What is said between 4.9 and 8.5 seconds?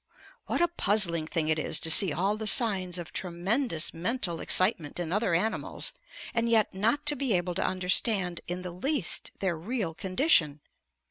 in other animals and yet not to be able to understand